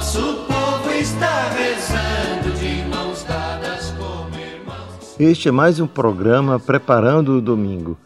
Nosso 0.00 0.46
povo 0.46 0.90
está 0.92 1.50
rezando 1.50 2.58
de 2.58 2.88
mãos 2.88 3.22
dadas 3.22 3.90
como 3.98 4.34
irmãos. 4.34 5.14
Este 5.20 5.50
é 5.50 5.52
mais 5.52 5.78
um 5.78 5.86
programa 5.86 6.58
Preparando 6.58 7.36
o 7.36 7.40
Domingo. 7.42 7.98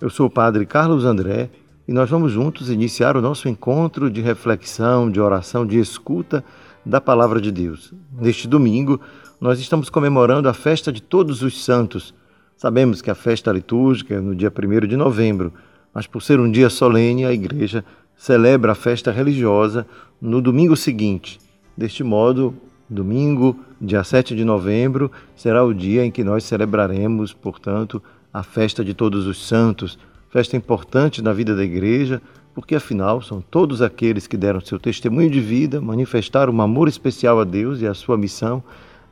Eu 0.00 0.08
sou 0.08 0.28
o 0.28 0.30
Padre 0.30 0.64
Carlos 0.64 1.04
André 1.04 1.50
e 1.86 1.92
nós 1.92 2.08
vamos 2.08 2.32
juntos 2.32 2.70
iniciar 2.70 3.18
o 3.18 3.20
nosso 3.20 3.50
encontro 3.50 4.10
de 4.10 4.22
reflexão, 4.22 5.10
de 5.10 5.20
oração, 5.20 5.66
de 5.66 5.78
escuta 5.78 6.42
da 6.86 7.02
Palavra 7.02 7.38
de 7.38 7.52
Deus. 7.52 7.92
Neste 8.18 8.48
domingo, 8.48 8.98
nós 9.38 9.60
estamos 9.60 9.90
comemorando 9.90 10.48
a 10.48 10.54
festa 10.54 10.90
de 10.90 11.02
Todos 11.02 11.42
os 11.42 11.62
Santos. 11.62 12.14
Sabemos 12.56 13.02
que 13.02 13.10
a 13.10 13.14
festa 13.14 13.52
litúrgica 13.52 14.14
é 14.14 14.20
no 14.22 14.34
dia 14.34 14.50
1 14.50 14.86
de 14.86 14.96
novembro, 14.96 15.52
mas 15.92 16.06
por 16.06 16.22
ser 16.22 16.40
um 16.40 16.50
dia 16.50 16.70
solene, 16.70 17.26
a 17.26 17.32
Igreja 17.32 17.84
celebra 18.16 18.72
a 18.72 18.74
festa 18.74 19.10
religiosa 19.10 19.86
no 20.20 20.40
domingo 20.40 20.76
seguinte. 20.76 21.41
Deste 21.76 22.04
modo, 22.04 22.54
domingo, 22.88 23.58
dia 23.80 24.04
7 24.04 24.36
de 24.36 24.44
novembro, 24.44 25.10
será 25.34 25.64
o 25.64 25.72
dia 25.72 26.04
em 26.04 26.10
que 26.10 26.22
nós 26.22 26.44
celebraremos, 26.44 27.32
portanto, 27.32 28.02
a 28.32 28.42
festa 28.42 28.84
de 28.84 28.94
Todos 28.94 29.26
os 29.26 29.46
Santos, 29.46 29.98
festa 30.30 30.56
importante 30.56 31.22
na 31.22 31.32
vida 31.32 31.56
da 31.56 31.64
Igreja, 31.64 32.20
porque 32.54 32.74
afinal 32.74 33.22
são 33.22 33.40
todos 33.40 33.80
aqueles 33.80 34.26
que 34.26 34.36
deram 34.36 34.60
seu 34.60 34.78
testemunho 34.78 35.30
de 35.30 35.40
vida, 35.40 35.80
manifestaram 35.80 36.52
um 36.52 36.60
amor 36.60 36.88
especial 36.88 37.40
a 37.40 37.44
Deus 37.44 37.80
e 37.80 37.86
a 37.86 37.94
sua 37.94 38.18
missão, 38.18 38.62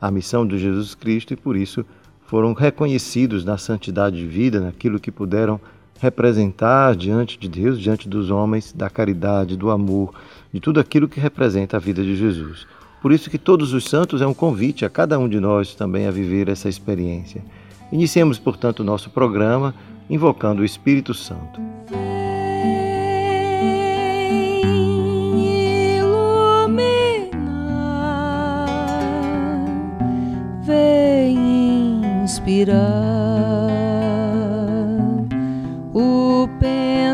a 0.01 0.11
missão 0.11 0.47
de 0.47 0.59
Jesus 0.59 0.95
Cristo, 0.95 1.33
e 1.33 1.37
por 1.37 1.57
isso 1.57 1.85
foram 2.27 2.53
reconhecidos 2.53 3.45
na 3.45 3.59
santidade 3.59 4.17
de 4.17 4.27
vida, 4.27 4.61
naquilo 4.61 5.01
que 5.01 5.11
puderam 5.11 5.61
representar 6.01 6.97
diante 6.97 7.39
de 7.39 7.49
Deus, 7.49 7.79
diante 7.79 8.09
dos 8.09 8.31
homens, 8.31 8.73
da 8.73 8.89
caridade, 8.89 9.57
do 9.57 9.71
amor, 9.71 10.15
de 10.53 10.59
tudo 10.59 10.81
aquilo 10.81 11.09
que 11.09 11.21
representa 11.21 11.77
a 11.77 11.81
vida 11.81 12.03
de 12.03 12.17
Jesus. 12.17 12.67
Por 13.03 13.13
isso 13.13 13.31
que 13.31 13.39
todos 13.39 13.73
os 13.73 13.85
santos 13.85 14.21
é 14.21 14.27
um 14.27 14.35
convite 14.35 14.85
a 14.85 14.91
cada 14.91 15.19
um 15.19 15.29
de 15.29 15.39
nós 15.39 15.75
também 15.75 16.07
a 16.07 16.11
viver 16.11 16.49
essa 16.49 16.69
experiência. 16.69 17.43
Iniciemos, 17.93 18.39
portanto, 18.39 18.81
o 18.81 18.85
nosso 18.85 19.11
programa 19.11 19.75
invocando 20.09 20.63
o 20.63 20.65
Espírito 20.65 21.15
Santo. 21.15 21.61
Vem 30.63 32.23
inspirar 32.23 33.30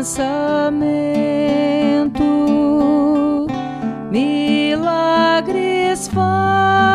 pensamento, 0.07 0.71
milagres 4.09 6.07
faz 6.07 6.86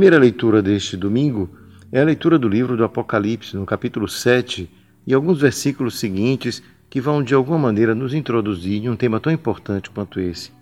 primeira 0.00 0.18
leitura 0.18 0.62
deste 0.62 0.96
domingo 0.96 1.50
é 1.92 2.00
a 2.00 2.04
leitura 2.04 2.38
do 2.38 2.48
livro 2.48 2.74
do 2.74 2.82
Apocalipse, 2.82 3.54
no 3.54 3.66
capítulo 3.66 4.08
7, 4.08 4.66
e 5.06 5.12
alguns 5.12 5.42
versículos 5.42 5.98
seguintes 5.98 6.62
que 6.88 7.02
vão 7.02 7.22
de 7.22 7.34
alguma 7.34 7.58
maneira 7.58 7.94
nos 7.94 8.14
introduzir 8.14 8.82
em 8.82 8.88
um 8.88 8.96
tema 8.96 9.20
tão 9.20 9.30
importante 9.30 9.90
quanto 9.90 10.18
esse. 10.18 10.52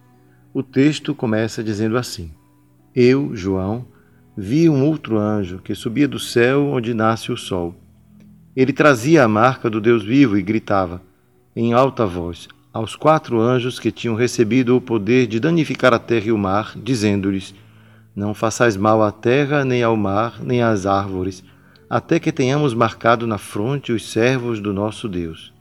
O 0.53 0.60
texto 0.60 1.15
começa 1.15 1.62
dizendo 1.62 1.97
assim: 1.97 2.32
Eu, 2.93 3.31
João, 3.32 3.87
vi 4.37 4.69
um 4.69 4.84
outro 4.84 5.16
anjo 5.16 5.60
que 5.62 5.72
subia 5.72 6.09
do 6.09 6.19
céu 6.19 6.66
onde 6.66 6.93
nasce 6.93 7.31
o 7.31 7.37
sol. 7.37 7.76
Ele 8.56 8.72
trazia 8.72 9.22
a 9.22 9.28
marca 9.28 9.70
do 9.70 9.81
Deus 9.81 10.03
vivo 10.03 10.37
e 10.37 10.43
gritava, 10.43 11.00
em 11.55 11.72
alta 11.72 12.05
voz, 12.05 12.49
aos 12.72 12.97
quatro 12.97 13.41
anjos 13.41 13.78
que 13.78 13.93
tinham 13.93 14.16
recebido 14.16 14.76
o 14.76 14.81
poder 14.81 15.28
de 15.28 15.38
danificar 15.38 15.94
a 15.94 15.99
terra 16.00 16.26
e 16.26 16.32
o 16.32 16.38
mar, 16.38 16.72
dizendo-lhes: 16.76 17.55
Não 18.19 18.34
façais 18.34 18.77
mal 18.77 19.01
à 19.01 19.12
terra, 19.12 19.65
nem 19.65 19.81
ao 19.81 19.97
mar, 19.97 20.43
nem 20.43 20.61
às 20.61 20.87
árvores, 20.87 21.45
até 21.89 22.19
que 22.19 22.33
tenhamos 22.33 22.75
marcado 22.75 23.29
na 23.29 23.39
fronte 23.39 23.93
os 23.93 24.11
servos 24.11 24.59
do 24.59 24.73
nosso 24.73 25.09
Deus. 25.09 25.55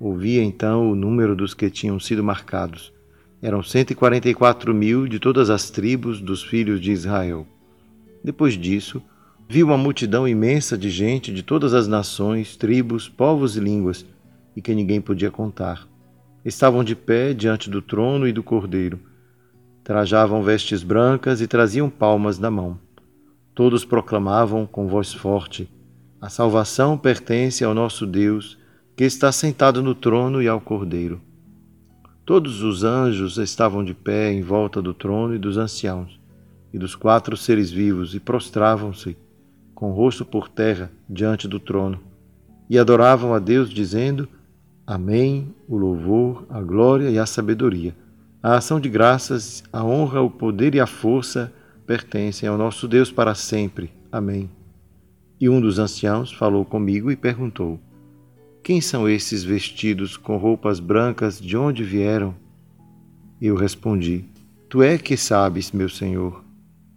Ouvi 0.00 0.40
então 0.40 0.90
o 0.90 0.96
número 0.96 1.36
dos 1.36 1.54
que 1.54 1.70
tinham 1.70 2.00
sido 2.00 2.24
marcados. 2.24 2.92
Eram 3.40 3.62
cento 3.62 3.92
e 3.92 3.94
quarenta 3.94 4.28
e 4.28 4.34
quatro 4.34 4.74
mil 4.74 5.06
de 5.06 5.20
todas 5.20 5.48
as 5.48 5.70
tribos 5.70 6.20
dos 6.20 6.42
filhos 6.42 6.80
de 6.80 6.90
Israel. 6.90 7.46
Depois 8.24 8.54
disso, 8.54 9.00
vi 9.48 9.62
uma 9.62 9.78
multidão 9.78 10.26
imensa 10.26 10.76
de 10.76 10.90
gente 10.90 11.32
de 11.32 11.44
todas 11.44 11.72
as 11.72 11.86
nações, 11.86 12.56
tribos, 12.56 13.08
povos 13.08 13.56
e 13.56 13.60
línguas, 13.60 14.04
e 14.56 14.60
que 14.60 14.74
ninguém 14.74 15.00
podia 15.00 15.30
contar. 15.30 15.86
Estavam 16.44 16.82
de 16.82 16.96
pé 16.96 17.32
diante 17.32 17.70
do 17.70 17.80
trono 17.80 18.26
e 18.26 18.32
do 18.32 18.42
cordeiro. 18.42 18.98
Trajavam 19.90 20.40
vestes 20.40 20.84
brancas 20.84 21.40
e 21.40 21.48
traziam 21.48 21.90
palmas 21.90 22.38
na 22.38 22.48
mão. 22.48 22.78
Todos 23.52 23.84
proclamavam 23.84 24.64
com 24.64 24.86
voz 24.86 25.12
forte: 25.12 25.68
A 26.20 26.28
salvação 26.28 26.96
pertence 26.96 27.64
ao 27.64 27.74
nosso 27.74 28.06
Deus, 28.06 28.56
que 28.94 29.02
está 29.02 29.32
sentado 29.32 29.82
no 29.82 29.92
trono 29.92 30.40
e 30.40 30.46
ao 30.46 30.60
cordeiro. 30.60 31.20
Todos 32.24 32.62
os 32.62 32.84
anjos 32.84 33.36
estavam 33.36 33.82
de 33.82 33.92
pé 33.92 34.32
em 34.32 34.42
volta 34.42 34.80
do 34.80 34.94
trono 34.94 35.34
e 35.34 35.38
dos 35.38 35.58
anciãos, 35.58 36.20
e 36.72 36.78
dos 36.78 36.94
quatro 36.94 37.36
seres 37.36 37.68
vivos, 37.68 38.14
e 38.14 38.20
prostravam-se, 38.20 39.16
com 39.74 39.90
o 39.90 39.92
rosto 39.92 40.24
por 40.24 40.48
terra, 40.48 40.88
diante 41.08 41.48
do 41.48 41.58
trono, 41.58 41.98
e 42.68 42.78
adoravam 42.78 43.34
a 43.34 43.40
Deus, 43.40 43.68
dizendo: 43.68 44.28
Amém, 44.86 45.52
o 45.66 45.76
louvor, 45.76 46.46
a 46.48 46.62
glória 46.62 47.10
e 47.10 47.18
a 47.18 47.26
sabedoria, 47.26 47.92
a 48.42 48.56
ação 48.56 48.80
de 48.80 48.88
graças, 48.88 49.62
a 49.72 49.84
honra, 49.84 50.22
o 50.22 50.30
poder 50.30 50.74
e 50.74 50.80
a 50.80 50.86
força 50.86 51.52
pertencem 51.86 52.48
ao 52.48 52.56
nosso 52.56 52.88
Deus 52.88 53.12
para 53.12 53.34
sempre. 53.34 53.92
Amém. 54.10 54.50
E 55.38 55.48
um 55.48 55.60
dos 55.60 55.78
anciãos 55.78 56.32
falou 56.32 56.64
comigo 56.64 57.10
e 57.10 57.16
perguntou: 57.16 57.78
Quem 58.62 58.80
são 58.80 59.08
esses 59.08 59.44
vestidos 59.44 60.16
com 60.16 60.36
roupas 60.36 60.80
brancas? 60.80 61.40
De 61.40 61.56
onde 61.56 61.84
vieram? 61.84 62.34
Eu 63.40 63.56
respondi: 63.56 64.24
Tu 64.68 64.82
é 64.82 64.96
que 64.96 65.16
sabes, 65.16 65.72
meu 65.72 65.88
senhor. 65.88 66.42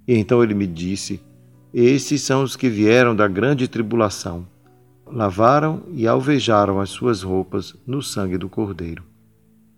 E 0.07 0.16
então 0.16 0.42
ele 0.44 0.54
me 0.54 0.68
disse: 0.68 1.22
Esses 1.74 2.22
são 2.22 2.44
os 2.44 2.56
que 2.56 2.69
vieram 2.69 3.16
da 3.16 3.28
grande 3.28 3.68
tribulação. 3.68 4.48
lavaram 5.06 5.84
e 5.92 6.07
alvejaram 6.07 6.80
as 6.80 6.89
suas 6.89 7.22
roupas 7.22 7.75
no 7.86 8.01
sangue 8.01 8.38
do 8.38 8.48
Cordeiro. 8.48 9.04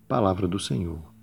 Palavra 0.08 0.46
do 0.46 0.58
Senhor. 0.58 1.15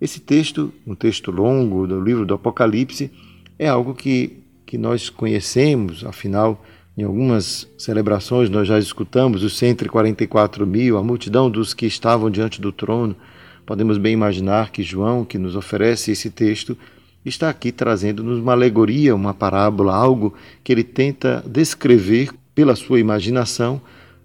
Esse 0.00 0.20
texto, 0.20 0.72
um 0.86 0.94
texto 0.94 1.30
longo 1.30 1.86
do 1.86 2.00
livro 2.00 2.26
do 2.26 2.34
Apocalipse, 2.34 3.10
é 3.58 3.66
algo 3.66 3.94
que, 3.94 4.38
que 4.66 4.76
nós 4.76 5.08
conhecemos, 5.08 6.04
afinal, 6.04 6.62
em 6.96 7.02
algumas 7.02 7.68
celebrações 7.76 8.48
nós 8.48 8.68
já 8.68 8.78
escutamos 8.78 9.42
os 9.42 9.56
144 9.56 10.66
mil, 10.66 10.96
a 10.96 11.02
multidão 11.02 11.50
dos 11.50 11.74
que 11.74 11.86
estavam 11.86 12.30
diante 12.30 12.60
do 12.60 12.72
trono. 12.72 13.16
Podemos 13.64 13.98
bem 13.98 14.12
imaginar 14.12 14.70
que 14.70 14.82
João, 14.82 15.24
que 15.24 15.38
nos 15.38 15.56
oferece 15.56 16.10
esse 16.10 16.30
texto, 16.30 16.76
está 17.24 17.50
aqui 17.50 17.72
trazendo-nos 17.72 18.38
uma 18.38 18.52
alegoria, 18.52 19.14
uma 19.14 19.34
parábola, 19.34 19.94
algo 19.94 20.34
que 20.62 20.72
ele 20.72 20.84
tenta 20.84 21.42
descrever 21.46 22.30
pela 22.54 22.76
sua 22.76 23.00
imaginação, 23.00 23.80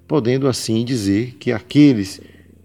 podendo 0.08 0.48
assim 0.48 0.86
dizer 0.86 1.36
que 1.40 1.52
aqueles 1.52 2.22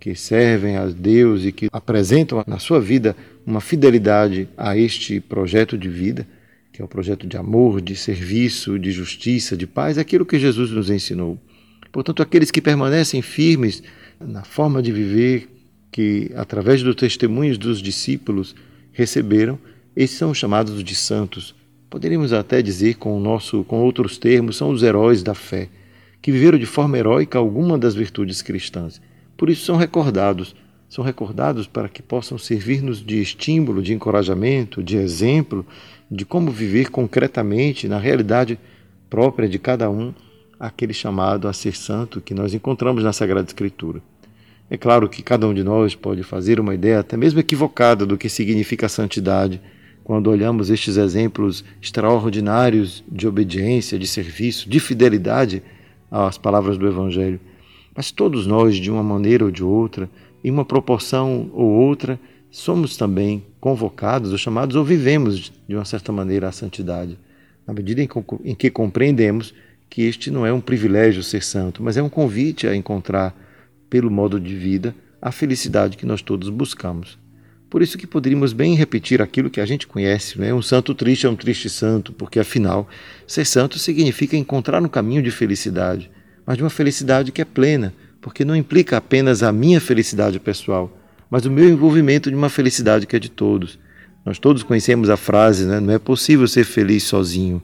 que 0.07 0.15
servem 0.15 0.77
a 0.77 0.87
Deus 0.87 1.45
e 1.45 1.51
que 1.51 1.69
apresentam 1.73 2.45
na 2.47 2.61
sua 2.61 2.81
vida 2.81 3.17
uma 3.45 3.61
fidelidade 3.61 4.49
a 4.57 4.79
este 4.79 5.19
projeto 5.19 5.77
de 5.77 5.89
vida, 5.89 6.25
que 6.73 6.81
é 6.81 6.85
o 6.85 6.87
projeto 6.87 7.27
de 7.27 7.37
amor, 7.37 7.81
de 7.81 7.97
serviço, 7.97 8.79
de 8.79 8.93
justiça, 8.93 9.57
de 9.57 9.67
paz, 9.67 9.99
aquilo 9.99 10.25
que 10.25 10.39
Jesus 10.39 10.71
nos 10.71 10.91
ensinou. 10.91 11.37
Portanto, 11.91 12.23
aqueles 12.23 12.53
que 12.53 12.63
permanecem 12.63 13.21
firmes 13.21 13.83
na 14.21 14.45
forma 14.45 14.81
de 14.81 14.93
viver 14.93 15.49
que, 15.91 16.31
através 16.37 16.85
dos 16.85 16.95
testemunhos 16.95 17.59
dos 17.59 17.83
discípulos, 17.83 18.55
receberam, 18.93 19.59
esses 19.97 20.17
são 20.17 20.33
chamados 20.33 20.85
de 20.85 20.95
santos. 20.95 21.53
Poderíamos 21.91 22.33
até 22.33 22.63
dizer 22.63 22.95
com 22.95 23.19
nosso, 23.19 23.65
com 23.65 23.81
outros 23.81 24.19
termos, 24.19 24.57
são 24.57 24.71
os 24.71 24.85
heróis 24.85 25.25
da 25.25 25.35
fé, 25.35 25.69
que 26.23 26.31
viveram 26.31 26.61
de 26.61 26.67
forma 26.67 26.97
heróica 26.97 27.39
alguma 27.39 27.77
das 27.77 27.97
virtudes 27.97 28.41
cristãs. 28.41 29.01
Por 29.37 29.51
isso 29.51 29.65
são 29.65 29.77
recordados, 29.77 30.55
são 30.89 31.05
recordados 31.05 31.67
para 31.67 31.89
que 31.89 32.03
possam 32.03 32.39
servir-nos 32.39 33.05
de 33.05 33.21
estímulo, 33.21 33.83
de 33.83 33.93
encorajamento, 33.93 34.83
de 34.83 34.97
exemplo 34.97 35.67
de 36.11 36.25
como 36.25 36.51
viver 36.51 36.91
concretamente 36.91 37.89
na 37.89 37.99
realidade 37.99 38.59
própria 39.11 39.49
de 39.49 39.59
cada 39.59 39.91
um 39.91 40.15
aquele 40.59 40.95
chamado 40.95 41.49
a 41.49 41.53
ser 41.53 41.77
santo 41.77 42.21
que 42.21 42.33
nós 42.33 42.55
encontramos 42.55 43.05
na 43.05 43.13
Sagrada 43.13 43.47
Escritura. 43.47 44.01
É 44.71 44.77
claro 44.77 45.09
que 45.09 45.23
cada 45.23 45.47
um 45.47 45.55
de 45.55 45.63
nós 45.63 45.95
pode 45.95 46.23
fazer 46.23 46.59
uma 46.59 46.75
ideia 46.75 47.01
até 47.01 47.17
mesmo 47.17 47.39
equivocada 47.39 48.07
do 48.07 48.17
que 48.17 48.29
significa 48.29 48.87
a 48.87 48.89
santidade 48.89 49.61
quando 50.03 50.31
olhamos 50.31 50.71
estes 50.71 50.97
exemplos 50.97 51.65
extraordinários 51.83 53.05
de 53.11 53.27
obediência, 53.27 53.99
de 53.99 54.07
serviço, 54.07 54.69
de 54.69 54.81
fidelidade 54.81 55.63
às 56.11 56.39
palavras 56.39 56.79
do 56.79 56.87
Evangelho. 56.87 57.41
Mas 57.97 58.11
todos 58.11 58.47
nós, 58.47 58.77
de 58.77 58.91
uma 58.91 59.03
maneira 59.03 59.45
ou 59.45 59.51
de 59.51 59.65
outra, 59.65 60.11
em 60.45 60.51
uma 60.51 60.65
proporção 60.65 61.51
ou 61.55 61.71
outra, 61.71 62.21
somos 62.51 62.97
também 62.97 63.45
convocados 63.59 64.33
ou 64.33 64.39
chamados 64.39 64.77
ou 64.77 64.85
vivemos 64.85 65.53
de 65.67 65.75
uma 65.75 65.85
certa 65.85 66.13
maneira 66.13 66.49
a 66.49 66.53
santidade, 66.53 67.19
na 67.67 67.73
medida 67.73 68.03
em 68.03 68.55
que 68.55 68.71
compreendemos 68.71 69.55
que 69.89 70.03
este 70.03 70.31
não 70.31 70.45
é 70.45 70.53
um 70.53 70.61
privilégio 70.61 71.23
ser 71.23 71.43
santo, 71.43 71.83
mas 71.83 71.97
é 71.97 72.03
um 72.03 72.09
convite 72.09 72.67
a 72.67 72.77
encontrar, 72.77 73.35
pelo 73.89 74.11
modo 74.11 74.39
de 74.39 74.55
vida, 74.55 74.95
a 75.21 75.33
felicidade 75.33 75.97
que 75.97 76.05
nós 76.05 76.21
todos 76.21 76.51
buscamos. 76.51 77.19
Por 77.71 77.83
isso 77.83 77.99
que 77.99 78.07
poderíamos 78.07 78.53
bem 78.53 78.75
repetir 78.75 79.21
aquilo 79.23 79.51
que 79.51 79.61
a 79.61 79.67
gente 79.67 79.87
conhece, 79.87 80.39
né? 80.39 80.53
Um 80.55 80.63
santo 80.63 80.95
triste 80.95 81.27
é 81.27 81.31
um 81.31 81.35
triste 81.35 81.69
santo, 81.69 82.13
porque 82.13 82.39
afinal, 82.39 82.89
ser 83.27 83.45
santo 83.45 83.79
significa 83.79 84.37
encontrar 84.37 84.83
um 84.83 84.89
caminho 84.89 85.23
de 85.23 85.31
felicidade, 85.31 86.11
mas 86.47 86.57
de 86.57 86.63
uma 86.63 86.71
felicidade 86.71 87.33
que 87.33 87.43
é 87.43 87.45
plena, 87.45 87.93
porque 88.21 88.45
não 88.45 88.55
implica 88.55 88.97
apenas 88.97 89.43
a 89.43 89.51
minha 89.53 89.81
felicidade 89.81 90.39
pessoal, 90.39 90.97
mas 91.31 91.45
o 91.45 91.51
meu 91.51 91.69
envolvimento 91.69 92.31
de 92.31 92.37
uma 92.37 92.49
felicidade 92.49 93.07
que 93.07 93.17
é 93.17 93.19
de 93.19 93.31
todos. 93.31 93.79
Nós 94.25 94.39
todos 94.39 94.63
conhecemos 94.63 95.11
a 95.11 95.17
frase, 95.17 95.67
né? 95.67 95.81
Não 95.81 95.93
é 95.93 95.99
possível 95.99 96.47
ser 96.49 96.65
feliz 96.65 97.05
sozinho. 97.05 97.63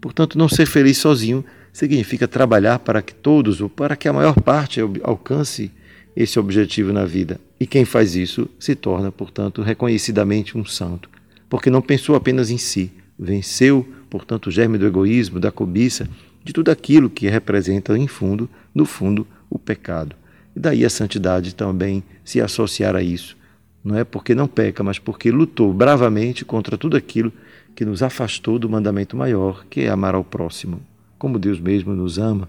Portanto, 0.00 0.38
não 0.38 0.48
ser 0.48 0.66
feliz 0.66 0.98
sozinho 0.98 1.44
significa 1.72 2.26
trabalhar 2.26 2.78
para 2.78 3.02
que 3.02 3.14
todos, 3.14 3.60
ou 3.60 3.68
para 3.68 3.96
que 3.96 4.08
a 4.08 4.12
maior 4.12 4.34
parte 4.40 4.80
alcance 5.02 5.70
esse 6.16 6.38
objetivo 6.38 6.92
na 6.92 7.04
vida. 7.04 7.40
E 7.60 7.66
quem 7.66 7.84
faz 7.84 8.16
isso 8.16 8.48
se 8.58 8.74
torna, 8.74 9.12
portanto, 9.12 9.62
reconhecidamente 9.62 10.56
um 10.56 10.64
santo, 10.64 11.08
porque 11.48 11.70
não 11.70 11.80
pensou 11.80 12.16
apenas 12.16 12.50
em 12.50 12.58
si, 12.58 12.90
venceu, 13.18 13.86
portanto, 14.10 14.46
o 14.46 14.50
germe 14.50 14.78
do 14.78 14.86
egoísmo, 14.86 15.38
da 15.38 15.52
cobiça, 15.52 16.08
de 16.44 16.52
tudo 16.52 16.70
aquilo 16.70 17.10
que 17.10 17.28
representa, 17.28 17.96
em 17.96 18.06
fundo, 18.06 18.48
no 18.74 18.84
fundo, 18.84 19.26
o 19.50 19.58
pecado. 19.58 20.16
E 20.54 20.60
daí 20.60 20.84
a 20.84 20.90
santidade 20.90 21.54
também 21.54 22.02
se 22.24 22.40
associar 22.40 22.96
a 22.96 23.02
isso. 23.02 23.36
Não 23.84 23.96
é 23.96 24.04
porque 24.04 24.34
não 24.34 24.48
peca, 24.48 24.82
mas 24.82 24.98
porque 24.98 25.30
lutou 25.30 25.72
bravamente 25.72 26.44
contra 26.44 26.76
tudo 26.76 26.96
aquilo 26.96 27.32
que 27.74 27.84
nos 27.84 28.02
afastou 28.02 28.58
do 28.58 28.68
mandamento 28.68 29.16
maior, 29.16 29.64
que 29.70 29.82
é 29.82 29.88
amar 29.88 30.14
ao 30.14 30.24
próximo, 30.24 30.80
como 31.18 31.38
Deus 31.38 31.60
mesmo 31.60 31.94
nos 31.94 32.18
ama. 32.18 32.48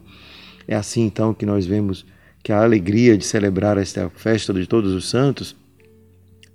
É 0.68 0.76
assim 0.76 1.04
então 1.04 1.34
que 1.34 1.46
nós 1.46 1.66
vemos 1.66 2.06
que 2.44 2.52
a 2.52 2.64
alegria 2.64 3.18
de 3.18 3.26
celebrar 3.26 3.78
esta 3.78 4.10
festa 4.10 4.54
de 4.54 4.66
todos 4.66 4.94
os 4.94 5.10
santos 5.10 5.56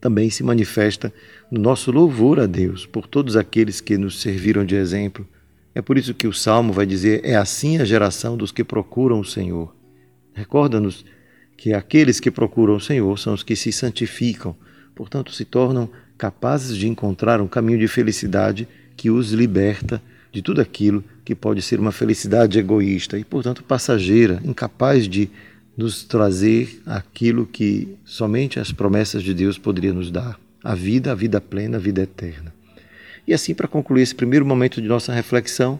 também 0.01 0.29
se 0.29 0.43
manifesta 0.43 1.13
no 1.51 1.61
nosso 1.61 1.91
louvor 1.91 2.41
a 2.41 2.47
Deus 2.47 2.85
por 2.85 3.07
todos 3.07 3.37
aqueles 3.37 3.81
que 3.81 3.97
nos 3.97 4.21
serviram 4.21 4.65
de 4.65 4.75
exemplo. 4.75 5.27
É 5.75 5.82
por 5.82 5.99
isso 5.99 6.15
que 6.15 6.26
o 6.26 6.32
salmo 6.32 6.73
vai 6.73 6.87
dizer: 6.87 7.21
É 7.25 7.35
assim 7.35 7.79
a 7.79 7.85
geração 7.85 8.37
dos 8.37 8.53
que 8.53 8.62
procuram 8.62 9.21
o 9.21 9.25
Senhor. 9.25 9.75
Recorda-nos 10.32 11.05
que 11.56 11.73
aqueles 11.73 12.21
que 12.21 12.31
procuram 12.31 12.76
o 12.76 12.81
Senhor 12.81 13.19
são 13.19 13.35
os 13.35 13.43
que 13.43 13.56
se 13.56 13.73
santificam, 13.73 14.56
portanto, 14.94 15.32
se 15.32 15.44
tornam 15.44 15.88
capazes 16.17 16.76
de 16.76 16.88
encontrar 16.88 17.41
um 17.41 17.49
caminho 17.49 17.79
de 17.79 17.88
felicidade 17.88 18.69
que 18.97 19.11
os 19.11 19.32
liberta 19.32 20.00
de 20.32 20.43
tudo 20.43 20.61
aquilo 20.61 21.03
que 21.25 21.35
pode 21.35 21.62
ser 21.62 21.81
uma 21.81 21.93
felicidade 21.93 22.59
egoísta 22.59 23.19
e, 23.19 23.25
portanto, 23.25 23.62
passageira, 23.62 24.41
incapaz 24.44 25.09
de 25.09 25.31
nos 25.77 26.05
trazer 26.05 26.81
aquilo 26.87 27.47
que 27.47 27.97
somente 28.05 28.61
as 28.61 28.70
promessas 28.70 29.23
de 29.23 29.35
Deus 29.35 29.59
poderiam 29.59 29.94
nos 29.94 30.11
dar: 30.11 30.38
a 30.62 30.75
vida, 30.75 31.11
a 31.11 31.15
vida 31.15 31.41
plena, 31.41 31.77
a 31.77 31.81
vida 31.81 32.03
eterna. 32.03 32.54
E 33.26 33.32
assim, 33.32 33.55
para 33.55 33.69
concluir 33.69 34.03
esse 34.03 34.15
primeiro 34.15 34.44
momento 34.44 34.81
de 34.81 34.88
nossa 34.88 35.12
reflexão, 35.12 35.79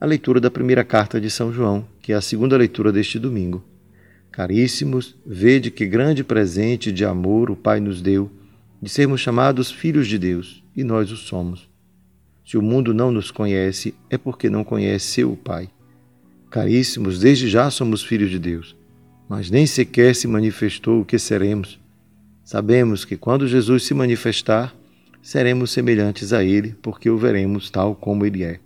a 0.00 0.06
leitura 0.06 0.40
da 0.40 0.50
primeira 0.50 0.84
carta 0.84 1.20
de 1.20 1.30
São 1.30 1.52
João, 1.52 1.86
que 2.00 2.12
é 2.12 2.16
a 2.16 2.20
segunda 2.20 2.56
leitura 2.56 2.92
deste 2.92 3.18
domingo. 3.18 3.64
Caríssimos, 4.30 5.16
vede 5.24 5.70
que 5.70 5.86
grande 5.86 6.24
presente 6.24 6.92
de 6.92 7.04
amor 7.04 7.50
o 7.50 7.56
Pai 7.56 7.80
nos 7.80 8.02
deu, 8.02 8.30
de 8.80 8.88
sermos 8.88 9.20
chamados 9.20 9.70
filhos 9.70 10.06
de 10.06 10.18
Deus, 10.18 10.62
e 10.76 10.84
nós 10.84 11.10
o 11.10 11.16
somos. 11.16 11.68
Se 12.44 12.56
o 12.56 12.62
mundo 12.62 12.92
não 12.92 13.10
nos 13.10 13.30
conhece, 13.30 13.94
é 14.10 14.18
porque 14.18 14.50
não 14.50 14.64
conhece 14.64 15.06
seu 15.06 15.36
Pai. 15.36 15.68
Caríssimos, 16.50 17.18
desde 17.18 17.48
já 17.48 17.70
somos 17.70 18.02
filhos 18.02 18.30
de 18.30 18.38
Deus 18.38 18.76
mas 19.28 19.50
nem 19.50 19.66
sequer 19.66 20.14
se 20.14 20.28
manifestou 20.28 21.00
o 21.00 21.04
que 21.04 21.18
seremos. 21.18 21.80
Sabemos 22.44 23.04
que 23.04 23.16
quando 23.16 23.48
Jesus 23.48 23.84
se 23.84 23.94
manifestar, 23.94 24.74
seremos 25.24 25.70
semelhantes 25.70 26.34
a 26.34 26.44
Ele, 26.44 26.76
porque 26.82 27.08
o 27.08 27.16
veremos 27.16 27.70
tal 27.70 27.94
como 27.94 28.26
Ele 28.26 28.44
é. 28.44 28.60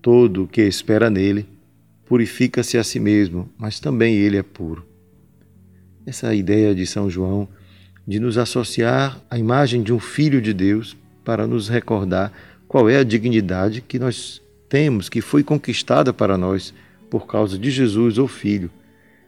Todo 0.00 0.44
o 0.44 0.46
que 0.46 0.62
espera 0.62 1.10
nele 1.10 1.48
purifica-se 2.06 2.78
a 2.78 2.84
si 2.84 3.00
mesmo, 3.00 3.50
mas 3.58 3.80
também 3.80 4.14
ele 4.14 4.36
é 4.36 4.42
puro. 4.42 4.86
Essa 6.06 6.32
ideia 6.32 6.74
de 6.74 6.86
São 6.86 7.10
João 7.10 7.48
de 8.06 8.20
nos 8.20 8.38
associar 8.38 9.20
à 9.28 9.36
imagem 9.36 9.82
de 9.82 9.92
um 9.92 9.98
filho 9.98 10.40
de 10.40 10.54
Deus 10.54 10.96
para 11.24 11.44
nos 11.44 11.68
recordar 11.68 12.32
qual 12.68 12.88
é 12.88 12.96
a 12.96 13.04
dignidade 13.04 13.82
que 13.82 13.98
nós 13.98 14.40
temos, 14.68 15.08
que 15.08 15.20
foi 15.20 15.42
conquistada 15.42 16.12
para 16.12 16.38
nós 16.38 16.72
por 17.10 17.26
causa 17.26 17.58
de 17.58 17.70
Jesus, 17.70 18.16
o 18.16 18.28
Filho. 18.28 18.70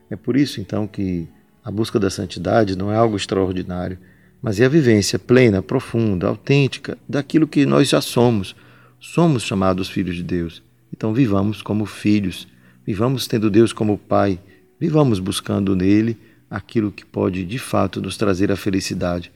É 0.08 0.14
por 0.14 0.36
isso, 0.36 0.60
então, 0.60 0.86
que 0.86 1.28
a 1.62 1.70
busca 1.72 1.98
da 1.98 2.08
santidade 2.08 2.78
não 2.78 2.90
é 2.90 2.96
algo 2.96 3.16
extraordinário, 3.16 3.98
mas 4.42 4.58
é 4.60 4.64
a 4.64 4.68
vivência 4.68 5.18
plena, 5.18 5.62
profunda, 5.62 6.26
autêntica 6.26 6.96
daquilo 7.08 7.46
que 7.46 7.66
nós 7.66 7.88
já 7.88 8.00
somos. 8.00 8.56
Somos 8.98 9.42
chamados 9.42 9.88
filhos 9.88 10.16
de 10.16 10.22
Deus. 10.22 10.62
Então, 10.92 11.12
vivamos 11.12 11.62
como 11.62 11.86
filhos, 11.86 12.48
vivamos 12.86 13.26
tendo 13.26 13.50
Deus 13.50 13.72
como 13.72 13.98
Pai, 13.98 14.38
vivamos 14.78 15.18
buscando 15.18 15.76
nele 15.76 16.16
aquilo 16.50 16.90
que 16.90 17.04
pode 17.04 17.44
de 17.44 17.58
fato 17.58 18.00
nos 18.00 18.16
trazer 18.16 18.50
a 18.50 18.56
felicidade, 18.56 19.30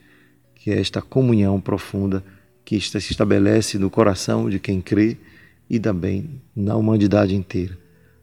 que 0.55 0.71
é 0.71 0.81
esta 0.81 1.01
comunhão 1.01 1.61
profunda 1.61 2.25
que 2.65 2.81
se 2.81 2.97
estabelece 2.97 3.79
no 3.79 3.91
coração 3.91 4.49
de 4.49 4.59
quem 4.59 4.81
crê 4.81 5.17
e 5.69 5.79
também 5.79 6.41
na 6.57 6.77
humanidade 6.77 7.35
inteira. 7.35 7.79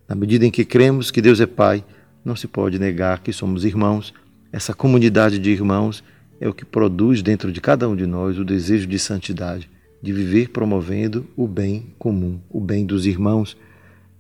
Na 0.10 0.16
medida 0.16 0.46
em 0.46 0.52
que 0.52 0.66
cremos 0.66 1.12
que 1.12 1.22
Deus 1.22 1.40
é 1.40 1.46
Pai, 1.46 1.86
não 2.26 2.36
se 2.36 2.48
pode 2.48 2.78
negar 2.78 3.20
que 3.20 3.32
somos 3.32 3.64
irmãos. 3.64 4.14
Essa 4.52 4.74
comunidade 4.74 5.40
de 5.40 5.52
irmãos 5.52 6.04
é 6.42 6.50
o 6.50 6.54
que 6.54 6.66
produz 6.66 7.22
dentro 7.22 7.52
de 7.52 7.62
cada 7.62 7.88
um 7.88 7.96
de 7.96 8.08
nós 8.08 8.40
o 8.40 8.44
desejo 8.44 8.88
de 8.88 8.98
santidade, 8.98 9.70
de 10.02 10.12
viver 10.12 10.50
promovendo 10.50 11.28
o 11.38 11.48
bem 11.48 11.94
comum, 12.00 12.40
o 12.50 12.60
bem 12.60 12.84
dos 12.84 13.06
irmãos. 13.06 13.56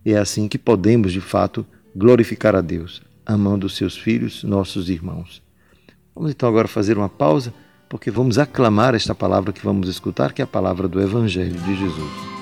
É 0.05 0.15
assim 0.15 0.47
que 0.47 0.59
podemos, 0.59 1.11
de 1.11 1.19
fato, 1.19 1.65
glorificar 1.95 2.55
a 2.55 2.61
Deus, 2.61 3.01
amando 3.25 3.65
os 3.65 3.75
seus 3.75 3.97
filhos, 3.97 4.43
nossos 4.43 4.87
irmãos. 4.87 5.41
Vamos 6.13 6.29
então 6.29 6.47
agora 6.47 6.67
fazer 6.67 6.95
uma 6.95 7.09
pausa, 7.09 7.51
porque 7.89 8.11
vamos 8.11 8.37
aclamar 8.37 8.93
esta 8.93 9.15
palavra 9.15 9.51
que 9.51 9.65
vamos 9.65 9.89
escutar, 9.89 10.31
que 10.31 10.43
é 10.43 10.45
a 10.45 10.47
palavra 10.47 10.87
do 10.87 11.01
Evangelho 11.01 11.59
de 11.59 11.75
Jesus. 11.75 12.40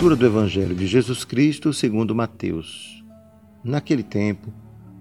Leitura 0.00 0.16
do 0.16 0.24
Evangelho 0.24 0.74
de 0.74 0.86
Jesus 0.86 1.26
Cristo 1.26 1.74
segundo 1.74 2.14
Mateus. 2.14 3.04
Naquele 3.62 4.02
tempo, 4.02 4.50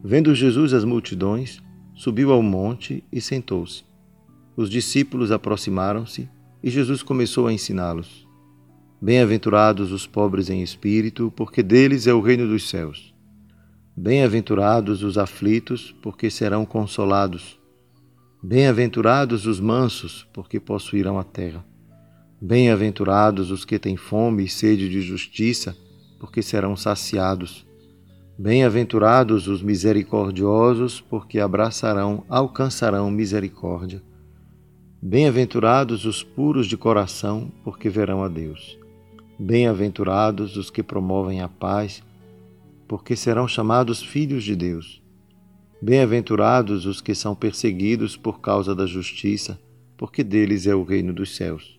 vendo 0.04 0.36
Jesus 0.36 0.74
as 0.74 0.84
multidões, 0.84 1.64
subiu 1.96 2.34
ao 2.34 2.44
monte 2.44 3.02
e 3.10 3.22
sentou-se. 3.22 3.86
Os 4.58 4.70
discípulos 4.70 5.32
aproximaram-se 5.32 6.30
e 6.62 6.70
Jesus 6.70 7.02
começou 7.02 7.48
a 7.48 7.54
ensiná-los. 7.54 8.28
Bem-aventurados 9.02 9.94
os 9.94 10.06
pobres 10.06 10.50
em 10.50 10.62
espírito, 10.62 11.32
porque 11.34 11.64
deles 11.64 12.06
é 12.06 12.14
o 12.14 12.20
reino 12.20 12.46
dos 12.46 12.68
céus. 12.68 13.16
Bem-aventurados 13.96 15.02
os 15.02 15.18
aflitos, 15.18 15.96
porque 16.02 16.30
serão 16.30 16.66
consolados. 16.66 17.58
Bem-aventurados 18.44 19.46
os 19.46 19.62
mansos, 19.62 20.28
porque 20.34 20.60
possuirão 20.60 21.18
a 21.18 21.24
terra. 21.24 21.64
Bem-aventurados 22.42 23.52
os 23.52 23.66
que 23.66 23.78
têm 23.78 23.98
fome 23.98 24.46
e 24.46 24.48
sede 24.48 24.88
de 24.88 25.02
justiça, 25.02 25.76
porque 26.18 26.42
serão 26.42 26.74
saciados. 26.74 27.68
Bem-aventurados 28.38 29.50
os 29.50 29.62
misericordiosos, 29.62 31.02
porque 31.02 31.38
abraçarão, 31.38 32.24
alcançarão 32.30 33.12
misericórdia. 33.12 34.02
Bem-aventurados 35.02 36.06
os 36.06 36.24
puros 36.24 36.66
de 36.66 36.78
coração, 36.78 37.52
porque 37.62 37.90
verão 37.90 38.24
a 38.24 38.30
Deus. 38.30 38.80
Bem-aventurados 39.38 40.56
os 40.56 40.70
que 40.70 40.82
promovem 40.82 41.42
a 41.42 41.50
paz, 41.50 42.02
porque 42.88 43.18
serão 43.18 43.50
chamados 43.50 44.02
filhos 44.02 44.46
de 44.46 44.56
Deus. 44.56 45.02
Bem-aventurados 45.82 46.86
os 46.86 47.02
que 47.02 47.14
são 47.14 47.36
perseguidos 47.36 48.16
por 48.16 48.40
causa 48.40 48.74
da 48.74 48.86
justiça, 48.86 49.60
porque 49.98 50.24
deles 50.24 50.68
é 50.68 50.74
o 50.74 50.84
reino 50.84 51.12
dos 51.12 51.36
céus. 51.36 51.79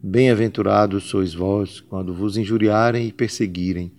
Bem-aventurados 0.00 1.04
sois 1.04 1.34
vós 1.34 1.80
quando 1.80 2.14
vos 2.14 2.36
injuriarem 2.36 3.08
e 3.08 3.12
perseguirem, 3.12 3.90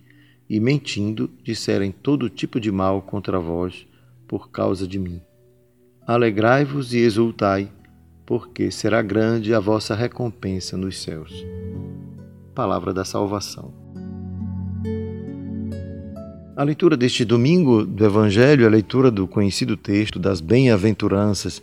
e 0.48 0.58
mentindo 0.58 1.30
disserem 1.44 1.92
todo 1.92 2.30
tipo 2.30 2.58
de 2.58 2.72
mal 2.72 3.02
contra 3.02 3.38
vós 3.38 3.86
por 4.26 4.50
causa 4.50 4.88
de 4.88 4.98
mim. 4.98 5.20
Alegrai-vos 6.06 6.94
e 6.94 6.98
exultai, 6.98 7.70
porque 8.24 8.70
será 8.70 9.02
grande 9.02 9.52
a 9.52 9.60
vossa 9.60 9.94
recompensa 9.94 10.76
nos 10.76 11.02
céus. 11.02 11.32
Palavra 12.54 12.94
da 12.94 13.04
salvação. 13.04 13.74
A 16.56 16.64
leitura 16.64 16.96
deste 16.96 17.24
domingo 17.24 17.84
do 17.84 18.04
Evangelho 18.04 18.64
é 18.64 18.66
a 18.66 18.70
leitura 18.70 19.10
do 19.10 19.28
conhecido 19.28 19.76
texto 19.76 20.18
das 20.18 20.40
bem-aventuranças 20.40 21.62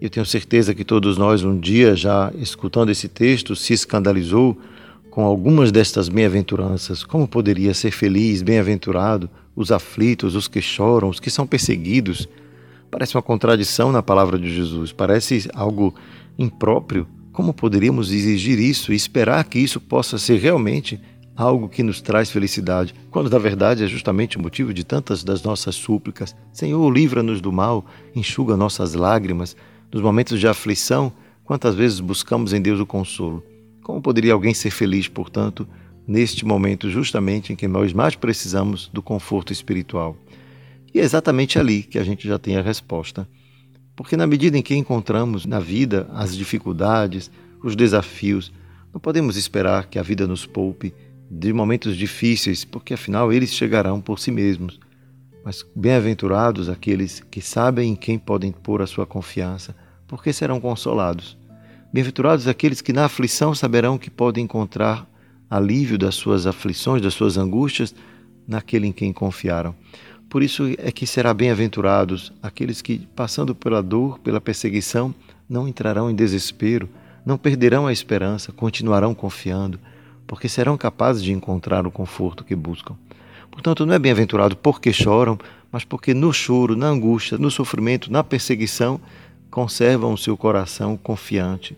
eu 0.00 0.10
tenho 0.10 0.26
certeza 0.26 0.74
que 0.74 0.84
todos 0.84 1.16
nós, 1.16 1.44
um 1.44 1.58
dia, 1.58 1.94
já 1.96 2.32
escutando 2.38 2.90
esse 2.90 3.08
texto, 3.08 3.56
se 3.56 3.72
escandalizou 3.72 4.58
com 5.10 5.24
algumas 5.24 5.70
destas 5.70 6.08
bem-aventuranças. 6.08 7.04
Como 7.04 7.28
poderia 7.28 7.72
ser 7.72 7.90
feliz, 7.90 8.42
bem-aventurado, 8.42 9.30
os 9.54 9.70
aflitos, 9.70 10.34
os 10.34 10.48
que 10.48 10.60
choram, 10.60 11.08
os 11.08 11.20
que 11.20 11.30
são 11.30 11.46
perseguidos? 11.46 12.28
Parece 12.90 13.16
uma 13.16 13.22
contradição 13.22 13.92
na 13.92 14.02
palavra 14.02 14.38
de 14.38 14.52
Jesus, 14.52 14.92
parece 14.92 15.48
algo 15.54 15.94
impróprio. 16.38 17.06
Como 17.32 17.54
poderíamos 17.54 18.12
exigir 18.12 18.58
isso 18.58 18.92
e 18.92 18.96
esperar 18.96 19.44
que 19.44 19.58
isso 19.58 19.80
possa 19.80 20.18
ser 20.18 20.38
realmente 20.38 21.00
algo 21.36 21.68
que 21.68 21.82
nos 21.82 22.00
traz 22.00 22.30
felicidade, 22.30 22.94
quando 23.10 23.28
na 23.28 23.38
verdade 23.38 23.82
é 23.82 23.86
justamente 23.88 24.36
o 24.36 24.40
motivo 24.40 24.72
de 24.72 24.84
tantas 24.84 25.24
das 25.24 25.42
nossas 25.42 25.74
súplicas? 25.74 26.34
Senhor, 26.52 26.88
livra-nos 26.90 27.40
do 27.40 27.52
mal, 27.52 27.84
enxuga 28.14 28.56
nossas 28.56 28.94
lágrimas, 28.94 29.56
nos 29.94 30.02
momentos 30.02 30.40
de 30.40 30.48
aflição, 30.48 31.12
quantas 31.44 31.76
vezes 31.76 32.00
buscamos 32.00 32.52
em 32.52 32.60
Deus 32.60 32.80
o 32.80 32.86
consolo? 32.86 33.46
Como 33.80 34.02
poderia 34.02 34.32
alguém 34.32 34.52
ser 34.52 34.72
feliz, 34.72 35.06
portanto, 35.06 35.68
neste 36.04 36.44
momento 36.44 36.90
justamente 36.90 37.52
em 37.52 37.56
que 37.56 37.68
nós 37.68 37.92
mais 37.92 38.16
precisamos 38.16 38.90
do 38.92 39.00
conforto 39.00 39.52
espiritual? 39.52 40.16
E 40.92 40.98
é 40.98 41.04
exatamente 41.04 41.60
ali 41.60 41.84
que 41.84 41.96
a 41.96 42.02
gente 42.02 42.26
já 42.26 42.40
tem 42.40 42.56
a 42.56 42.60
resposta. 42.60 43.28
Porque 43.94 44.16
na 44.16 44.26
medida 44.26 44.58
em 44.58 44.62
que 44.62 44.74
encontramos 44.74 45.46
na 45.46 45.60
vida 45.60 46.08
as 46.12 46.36
dificuldades, 46.36 47.30
os 47.62 47.76
desafios, 47.76 48.52
não 48.92 49.00
podemos 49.00 49.36
esperar 49.36 49.86
que 49.86 50.00
a 50.00 50.02
vida 50.02 50.26
nos 50.26 50.44
poupe 50.44 50.92
de 51.30 51.52
momentos 51.52 51.96
difíceis, 51.96 52.64
porque 52.64 52.94
afinal 52.94 53.32
eles 53.32 53.54
chegarão 53.54 54.00
por 54.00 54.18
si 54.18 54.32
mesmos. 54.32 54.80
Mas 55.44 55.64
bem-aventurados 55.72 56.68
aqueles 56.68 57.20
que 57.30 57.40
sabem 57.40 57.92
em 57.92 57.94
quem 57.94 58.18
podem 58.18 58.50
pôr 58.50 58.82
a 58.82 58.88
sua 58.88 59.06
confiança, 59.06 59.72
porque 60.06 60.32
serão 60.32 60.60
consolados. 60.60 61.36
Bem-aventurados 61.92 62.48
aqueles 62.48 62.80
que 62.80 62.92
na 62.92 63.04
aflição 63.04 63.54
saberão 63.54 63.96
que 63.96 64.10
podem 64.10 64.44
encontrar 64.44 65.06
alívio 65.48 65.96
das 65.96 66.14
suas 66.14 66.46
aflições, 66.46 67.02
das 67.02 67.14
suas 67.14 67.36
angústias, 67.36 67.94
naquele 68.46 68.86
em 68.86 68.92
quem 68.92 69.12
confiaram. 69.12 69.74
Por 70.28 70.42
isso 70.42 70.64
é 70.78 70.90
que 70.90 71.06
será 71.06 71.32
bem-aventurados 71.32 72.32
aqueles 72.42 72.82
que, 72.82 73.06
passando 73.14 73.54
pela 73.54 73.82
dor, 73.82 74.18
pela 74.18 74.40
perseguição, 74.40 75.14
não 75.48 75.68
entrarão 75.68 76.10
em 76.10 76.14
desespero, 76.14 76.88
não 77.24 77.38
perderão 77.38 77.86
a 77.86 77.92
esperança, 77.92 78.50
continuarão 78.50 79.14
confiando, 79.14 79.78
porque 80.26 80.48
serão 80.48 80.76
capazes 80.76 81.22
de 81.22 81.32
encontrar 81.32 81.86
o 81.86 81.90
conforto 81.90 82.44
que 82.44 82.56
buscam. 82.56 82.96
Portanto, 83.50 83.86
não 83.86 83.94
é 83.94 83.98
bem-aventurado 83.98 84.56
porque 84.56 84.92
choram, 84.92 85.38
mas 85.70 85.84
porque 85.84 86.12
no 86.12 86.32
choro, 86.32 86.74
na 86.74 86.88
angústia, 86.88 87.38
no 87.38 87.50
sofrimento, 87.50 88.10
na 88.10 88.24
perseguição, 88.24 89.00
conservam 89.54 90.12
o 90.12 90.18
seu 90.18 90.36
coração 90.36 90.96
confiante, 90.96 91.76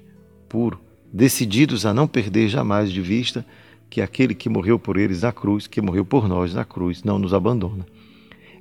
puro, 0.48 0.80
decididos 1.12 1.84
a 1.84 1.92
não 1.92 2.08
perder 2.08 2.48
jamais 2.48 2.90
de 2.90 3.02
vista 3.02 3.44
que 3.90 4.00
aquele 4.00 4.34
que 4.34 4.48
morreu 4.48 4.78
por 4.78 4.96
eles 4.96 5.20
na 5.20 5.30
cruz, 5.30 5.66
que 5.66 5.82
morreu 5.82 6.02
por 6.02 6.26
nós 6.26 6.54
na 6.54 6.64
cruz, 6.64 7.04
não 7.04 7.18
nos 7.18 7.34
abandona. 7.34 7.84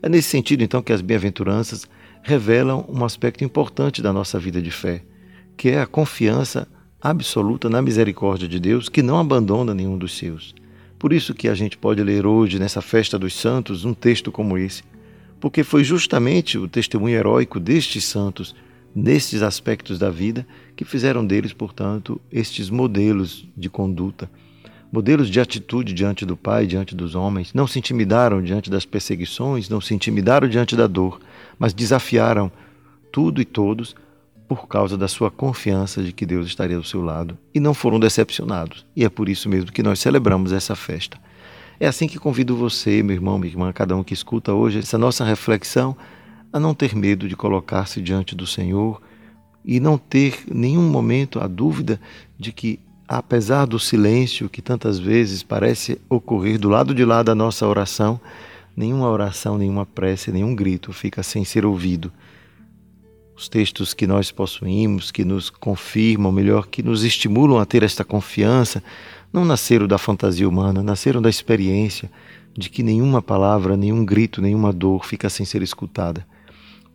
É 0.01 0.09
nesse 0.09 0.27
sentido, 0.27 0.65
então, 0.65 0.81
que 0.81 0.91
as 0.91 0.99
bem-aventuranças 0.99 1.87
revelam 2.23 2.83
um 2.89 3.05
aspecto 3.05 3.41
importante 3.41 4.01
da 4.01 4.11
nossa 4.11 4.37
vida 4.37 4.61
de 4.61 4.69
fé, 4.69 5.01
que 5.55 5.69
é 5.69 5.79
a 5.79 5.87
confiança 5.87 6.67
absoluta 7.01 7.69
na 7.69 7.81
misericórdia 7.81 8.49
de 8.49 8.59
Deus, 8.59 8.89
que 8.89 9.01
não 9.01 9.17
abandona 9.17 9.73
nenhum 9.73 9.97
dos 9.97 10.17
seus. 10.17 10.53
Por 10.99 11.13
isso 11.13 11.33
que 11.33 11.47
a 11.47 11.55
gente 11.55 11.77
pode 11.77 12.03
ler 12.03 12.25
hoje, 12.25 12.59
nessa 12.59 12.81
festa 12.81 13.17
dos 13.17 13.33
santos, 13.33 13.85
um 13.85 13.93
texto 13.93 14.29
como 14.29 14.57
esse, 14.57 14.83
porque 15.39 15.63
foi 15.63 15.85
justamente 15.85 16.57
o 16.57 16.67
testemunho 16.67 17.15
heróico 17.15 17.61
destes 17.61 18.03
santos 18.03 18.53
nestes 18.95 19.41
aspectos 19.41 19.99
da 19.99 20.09
vida 20.09 20.47
que 20.75 20.85
fizeram 20.85 21.25
deles, 21.25 21.51
portanto, 21.51 22.21
estes 22.31 22.69
modelos 22.69 23.45
de 23.55 23.69
conduta, 23.69 24.29
modelos 24.91 25.29
de 25.29 25.41
atitude 25.41 25.93
diante 25.93 26.25
do 26.25 26.37
Pai, 26.37 26.65
diante 26.65 26.95
dos 26.95 27.13
homens. 27.13 27.53
Não 27.53 27.67
se 27.67 27.77
intimidaram 27.77 28.41
diante 28.41 28.69
das 28.69 28.85
perseguições, 28.85 29.67
não 29.67 29.81
se 29.81 29.93
intimidaram 29.93 30.47
diante 30.47 30.75
da 30.75 30.87
dor, 30.87 31.19
mas 31.59 31.73
desafiaram 31.73 32.49
tudo 33.11 33.41
e 33.41 33.45
todos 33.45 33.95
por 34.47 34.67
causa 34.67 34.97
da 34.97 35.07
sua 35.07 35.29
confiança 35.29 36.03
de 36.03 36.13
que 36.13 36.25
Deus 36.25 36.47
estaria 36.47 36.77
do 36.77 36.83
seu 36.83 37.01
lado 37.01 37.37
e 37.53 37.59
não 37.59 37.73
foram 37.73 37.99
decepcionados. 37.99 38.85
E 38.95 39.03
é 39.03 39.09
por 39.09 39.27
isso 39.27 39.49
mesmo 39.49 39.71
que 39.71 39.83
nós 39.83 39.99
celebramos 39.99 40.53
essa 40.53 40.75
festa. 40.75 41.17
É 41.79 41.87
assim 41.87 42.07
que 42.07 42.17
convido 42.17 42.55
você, 42.55 43.03
meu 43.03 43.15
irmão, 43.15 43.37
minha 43.37 43.51
irmã, 43.51 43.73
cada 43.73 43.95
um 43.97 44.03
que 44.03 44.13
escuta 44.13 44.53
hoje 44.53 44.79
essa 44.79 44.97
nossa 44.97 45.25
reflexão 45.25 45.97
a 46.55 46.59
não 46.59 46.73
ter 46.73 46.95
medo 46.95 47.27
de 47.27 47.35
colocar-se 47.35 48.01
diante 48.01 48.33
do 48.33 48.47
Senhor 48.47 49.01
e 49.65 49.77
não 49.77 49.97
ter 49.97 50.45
nenhum 50.49 50.89
momento 50.89 51.41
a 51.41 51.47
dúvida 51.47 51.99
de 52.39 52.53
que 52.53 52.79
apesar 53.05 53.65
do 53.65 53.77
silêncio 53.77 54.47
que 54.47 54.61
tantas 54.61 54.97
vezes 54.97 55.43
parece 55.43 55.99
ocorrer 56.09 56.57
do 56.57 56.69
lado 56.69 56.95
de 56.95 57.03
lá 57.03 57.21
da 57.21 57.35
nossa 57.35 57.67
oração, 57.67 58.21
nenhuma 58.73 59.09
oração, 59.09 59.57
nenhuma 59.57 59.85
prece, 59.85 60.31
nenhum 60.31 60.55
grito 60.55 60.93
fica 60.93 61.21
sem 61.21 61.43
ser 61.43 61.65
ouvido. 61.65 62.09
Os 63.35 63.49
textos 63.49 63.93
que 63.93 64.07
nós 64.07 64.31
possuímos, 64.31 65.11
que 65.11 65.25
nos 65.25 65.49
confirmam, 65.49 66.31
melhor, 66.31 66.67
que 66.67 66.81
nos 66.81 67.03
estimulam 67.03 67.59
a 67.59 67.65
ter 67.65 67.83
esta 67.83 68.05
confiança, 68.05 68.81
não 69.33 69.43
nasceram 69.43 69.89
da 69.89 69.97
fantasia 69.97 70.47
humana, 70.47 70.81
nasceram 70.81 71.21
da 71.21 71.29
experiência 71.29 72.09
de 72.57 72.69
que 72.69 72.81
nenhuma 72.81 73.21
palavra, 73.21 73.75
nenhum 73.75 74.05
grito, 74.05 74.41
nenhuma 74.41 74.71
dor 74.71 75.05
fica 75.05 75.29
sem 75.29 75.45
ser 75.45 75.61
escutada. 75.61 76.25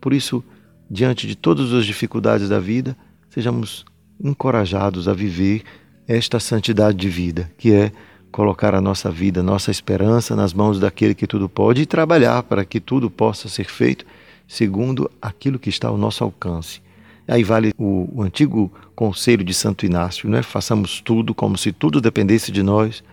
Por 0.01 0.11
isso, 0.11 0.43
diante 0.89 1.27
de 1.27 1.35
todas 1.35 1.71
as 1.71 1.85
dificuldades 1.85 2.49
da 2.49 2.59
vida, 2.59 2.97
sejamos 3.29 3.85
encorajados 4.21 5.07
a 5.07 5.13
viver 5.13 5.63
esta 6.07 6.39
santidade 6.39 6.97
de 6.97 7.09
vida, 7.09 7.49
que 7.57 7.71
é 7.71 7.91
colocar 8.31 8.73
a 8.73 8.81
nossa 8.81 9.11
vida, 9.11 9.43
nossa 9.43 9.71
esperança 9.71 10.35
nas 10.35 10.53
mãos 10.53 10.79
daquele 10.79 11.13
que 11.13 11.27
tudo 11.27 11.47
pode 11.47 11.81
e 11.81 11.85
trabalhar 11.85 12.43
para 12.43 12.65
que 12.65 12.79
tudo 12.79 13.09
possa 13.09 13.47
ser 13.47 13.65
feito 13.65 14.05
segundo 14.47 15.09
aquilo 15.21 15.59
que 15.59 15.69
está 15.69 15.87
ao 15.87 15.97
nosso 15.97 16.23
alcance. 16.23 16.81
Aí 17.27 17.43
vale 17.43 17.73
o, 17.77 18.09
o 18.13 18.23
antigo 18.23 18.71
conselho 18.95 19.43
de 19.43 19.53
Santo 19.53 19.85
Inácio, 19.85 20.29
não 20.29 20.37
é? 20.37 20.41
Façamos 20.41 20.99
tudo 20.99 21.33
como 21.33 21.57
se 21.57 21.71
tudo 21.71 22.01
dependesse 22.01 22.51
de 22.51 22.63
nós, 22.63 23.03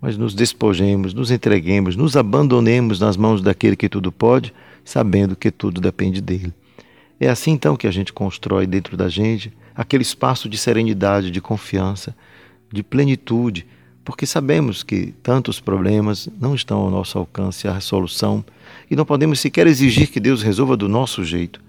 mas 0.00 0.16
nos 0.16 0.34
despojemos, 0.34 1.12
nos 1.12 1.30
entreguemos, 1.30 1.96
nos 1.96 2.16
abandonemos 2.16 3.00
nas 3.00 3.16
mãos 3.16 3.42
daquele 3.42 3.76
que 3.76 3.88
tudo 3.88 4.12
pode, 4.12 4.54
sabendo 4.86 5.34
que 5.34 5.50
tudo 5.50 5.80
depende 5.80 6.20
dele. 6.20 6.54
É 7.18 7.28
assim 7.28 7.50
então 7.50 7.76
que 7.76 7.88
a 7.88 7.90
gente 7.90 8.12
constrói 8.12 8.66
dentro 8.66 8.96
da 8.96 9.08
gente 9.08 9.52
aquele 9.74 10.02
espaço 10.02 10.48
de 10.48 10.56
serenidade, 10.56 11.30
de 11.30 11.40
confiança, 11.40 12.14
de 12.72 12.82
plenitude, 12.82 13.66
porque 14.04 14.24
sabemos 14.24 14.84
que 14.84 15.12
tantos 15.22 15.58
problemas 15.58 16.28
não 16.40 16.54
estão 16.54 16.78
ao 16.78 16.90
nosso 16.90 17.18
alcance 17.18 17.66
a 17.66 17.80
solução 17.80 18.44
e 18.88 18.94
não 18.94 19.04
podemos 19.04 19.40
sequer 19.40 19.66
exigir 19.66 20.08
que 20.08 20.20
Deus 20.20 20.40
resolva 20.40 20.76
do 20.76 20.88
nosso 20.88 21.24
jeito, 21.24 21.60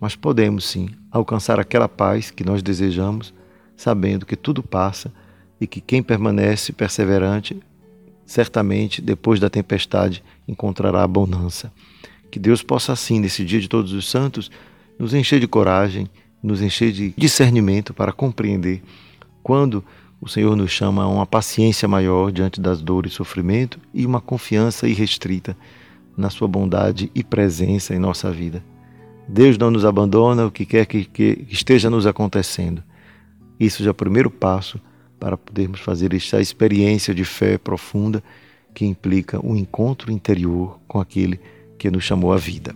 mas 0.00 0.16
podemos 0.16 0.64
sim 0.64 0.88
alcançar 1.10 1.60
aquela 1.60 1.88
paz 1.88 2.30
que 2.30 2.42
nós 2.42 2.62
desejamos, 2.62 3.34
sabendo 3.76 4.24
que 4.24 4.34
tudo 4.34 4.62
passa 4.62 5.12
e 5.60 5.66
que 5.66 5.80
quem 5.80 6.02
permanece 6.02 6.72
perseverante, 6.72 7.60
certamente 8.24 9.02
depois 9.02 9.38
da 9.38 9.50
tempestade 9.50 10.24
encontrará 10.48 11.02
a 11.02 11.08
bonança. 11.08 11.70
Que 12.32 12.38
Deus 12.38 12.62
possa 12.62 12.94
assim, 12.94 13.20
nesse 13.20 13.44
dia 13.44 13.60
de 13.60 13.68
todos 13.68 13.92
os 13.92 14.10
santos, 14.10 14.50
nos 14.98 15.12
encher 15.12 15.38
de 15.38 15.46
coragem, 15.46 16.08
nos 16.42 16.62
encher 16.62 16.90
de 16.90 17.12
discernimento 17.14 17.92
para 17.92 18.10
compreender 18.10 18.82
quando 19.42 19.84
o 20.18 20.26
Senhor 20.26 20.56
nos 20.56 20.70
chama 20.70 21.02
a 21.02 21.08
uma 21.08 21.26
paciência 21.26 21.86
maior 21.86 22.32
diante 22.32 22.58
das 22.58 22.80
dores 22.80 23.12
e 23.12 23.14
sofrimento 23.14 23.78
e 23.92 24.06
uma 24.06 24.18
confiança 24.18 24.88
irrestrita 24.88 25.54
na 26.16 26.30
Sua 26.30 26.48
bondade 26.48 27.10
e 27.14 27.22
presença 27.22 27.94
em 27.94 27.98
nossa 27.98 28.30
vida. 28.30 28.64
Deus 29.28 29.58
não 29.58 29.70
nos 29.70 29.84
abandona 29.84 30.46
o 30.46 30.50
que 30.50 30.64
quer 30.64 30.86
que, 30.86 31.04
que 31.04 31.46
esteja 31.50 31.90
nos 31.90 32.06
acontecendo. 32.06 32.82
Isso 33.60 33.84
já 33.84 33.90
é 33.90 33.92
o 33.92 33.94
primeiro 33.94 34.30
passo 34.30 34.80
para 35.20 35.36
podermos 35.36 35.80
fazer 35.80 36.14
esta 36.14 36.40
experiência 36.40 37.14
de 37.14 37.26
fé 37.26 37.58
profunda 37.58 38.24
que 38.72 38.86
implica 38.86 39.38
um 39.44 39.54
encontro 39.54 40.10
interior 40.10 40.80
com 40.88 40.98
aquele 40.98 41.36
que 41.36 41.61
nos 41.90 42.04
chamou 42.04 42.32
à 42.32 42.36
vida. 42.36 42.74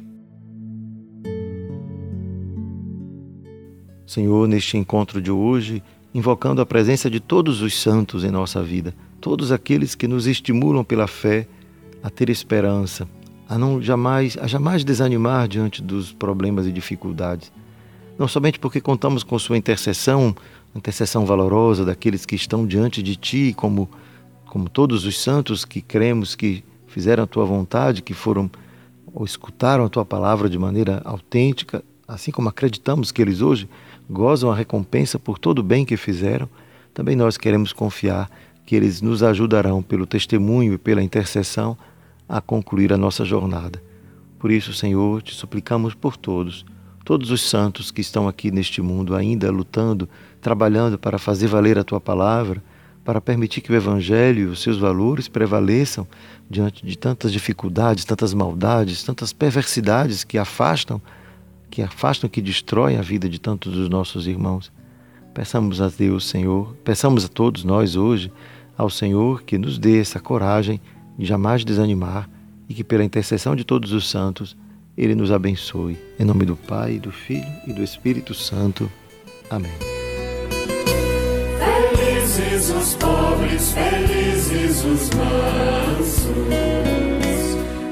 Senhor, 4.07 4.47
neste 4.47 4.77
encontro 4.77 5.21
de 5.21 5.31
hoje, 5.31 5.83
invocando 6.15 6.61
a 6.61 6.67
presença 6.67 7.11
de 7.11 7.21
todos 7.21 7.61
os 7.61 7.75
santos 7.81 8.25
em 8.25 8.31
nossa 8.31 8.63
vida, 8.63 8.95
todos 9.21 9.51
aqueles 9.51 9.95
que 9.95 10.07
nos 10.07 10.27
estimulam 10.27 10.85
pela 10.85 11.07
fé 11.07 11.47
a 12.03 12.09
ter 12.09 12.31
esperança, 12.31 13.09
a 13.49 13.59
não 13.59 13.83
jamais, 13.83 14.39
a 14.41 14.47
jamais 14.47 14.85
desanimar 14.85 15.49
diante 15.49 15.83
dos 15.83 16.13
problemas 16.13 16.67
e 16.67 16.73
dificuldades. 16.73 17.53
Não 18.19 18.29
somente 18.29 18.59
porque 18.59 18.81
contamos 18.81 19.23
com 19.23 19.39
sua 19.39 19.59
intercessão, 19.59 20.35
intercessão 20.75 21.27
valorosa 21.27 21.85
daqueles 21.85 22.25
que 22.25 22.37
estão 22.37 22.67
diante 22.67 23.03
de 23.03 23.17
ti, 23.17 23.55
como 23.57 23.89
como 24.57 24.71
todos 24.71 25.05
os 25.05 25.21
santos 25.21 25.67
que 25.67 25.83
cremos 25.83 26.35
que 26.35 26.65
fizeram 26.87 27.25
a 27.25 27.27
tua 27.27 27.45
vontade, 27.45 28.01
que 28.01 28.15
foram 28.15 28.51
ou 29.17 29.25
escutaram 29.25 29.87
a 29.87 29.89
tua 29.89 30.05
palavra 30.05 30.47
de 30.47 30.59
maneira 30.59 31.01
autêntica, 31.03 31.83
assim 32.07 32.31
como 32.31 32.51
acreditamos 32.51 33.11
que 33.11 33.23
eles 33.23 33.41
hoje 33.41 33.67
gozam 34.11 34.51
a 34.51 34.55
recompensa 34.55 35.19
por 35.19 35.39
todo 35.39 35.61
o 35.61 35.63
bem 35.63 35.87
que 35.87 35.97
fizeram, 35.97 36.47
também 36.93 37.17
nós 37.17 37.39
queremos 37.39 37.73
confiar 37.73 38.31
que 38.67 38.77
eles 38.77 39.01
nos 39.01 39.23
ajudarão 39.23 39.83
pelo 39.83 40.07
testemunho 40.07 40.75
e 40.75 40.79
pela 40.79 41.03
intercessão 41.03 41.79
a 42.29 42.43
concluir 42.43 42.93
a 42.93 42.99
nossa 42.99 43.25
jornada. 43.25 43.83
Por 44.39 44.51
isso, 44.51 44.75
Senhor, 44.75 45.23
te 45.23 45.35
suplicamos 45.35 45.95
por 45.95 46.15
todos, 46.15 46.67
todos 47.03 47.31
os 47.31 47.41
santos 47.41 47.91
que 47.91 48.03
estão 48.03 48.29
aqui 48.29 48.51
neste 48.51 48.83
mundo 48.83 49.15
ainda 49.17 49.51
lutando, 49.51 50.07
trabalhando 50.43 50.99
para 50.99 51.19
fazer 51.19 51.47
valer 51.47 51.79
a 51.79 51.85
tua 51.85 52.03
palavra, 52.03 52.63
para 53.07 53.21
permitir 53.21 53.63
que 53.63 53.73
o 53.73 53.75
Evangelho 53.75 54.41
e 54.41 54.47
os 54.47 54.61
seus 54.61 54.79
valores 54.79 55.29
prevaleçam 55.29 56.07
diante 56.51 56.85
de 56.85 56.99
tantas 56.99 57.33
dificuldades, 57.33 58.05
tantas 58.05 58.35
maldades, 58.35 59.03
tantas 59.03 59.33
perversidades 59.33 60.25
que 60.25 60.37
afastam 60.37 61.01
que 61.71 61.83
afastam, 61.83 62.31
que 62.31 62.41
destroem 62.41 62.97
a 62.97 63.03
vida 63.03 63.29
de 63.29 63.39
tantos 63.39 63.75
dos 63.75 63.89
nossos 63.91 64.27
irmãos. 64.27 64.73
Peçamos 65.35 65.81
a 65.83 65.89
Deus, 65.89 66.27
Senhor, 66.27 66.75
peçamos 66.83 67.25
a 67.27 67.29
todos 67.29 67.65
nós 67.65 67.97
hoje, 67.97 68.33
ao 68.79 68.89
Senhor, 68.89 69.43
que 69.43 69.59
nos 69.59 69.79
dê 69.79 70.01
essa 70.01 70.19
coragem 70.19 70.81
de 71.19 71.27
jamais 71.27 71.65
desanimar 71.65 72.31
e 72.67 72.73
que, 72.73 72.83
pela 72.83 73.05
intercessão 73.05 73.55
de 73.55 73.63
todos 73.63 73.93
os 73.93 74.09
santos, 74.09 74.57
Ele 74.97 75.15
nos 75.15 75.31
abençoe. 75.31 75.99
Em 76.19 76.25
nome 76.25 76.47
do 76.47 76.57
Pai, 76.57 76.99
do 76.99 77.13
Filho 77.13 77.47
e 77.67 77.75
do 77.75 77.83
Espírito 77.83 78.33
Santo. 78.33 78.91
Amém. 79.51 79.96
Felizes 82.37 82.69
os 82.69 82.95
pobres, 82.97 83.73
felizes 83.73 84.85
os 84.85 85.11
mansos 85.11 86.77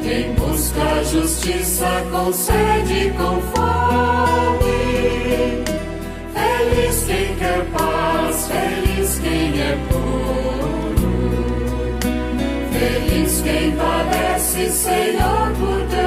quem 0.02 0.35
busca 0.35 0.83
a 0.83 1.02
justiça 1.02 2.04
concede 2.11 3.11
com 3.16 3.40
fome. 3.54 4.85
Feliz 6.35 7.04
quem 7.07 7.35
quer 7.37 7.64
paz, 7.72 8.46
feliz 8.48 9.18
quem 9.20 9.61
é 9.62 9.78
puro. 9.88 11.09
Feliz 12.70 13.40
quem 13.40 13.72
padece, 13.72 14.68
Senhor, 14.68 15.52
por 15.59 15.80
teu 15.88 16.04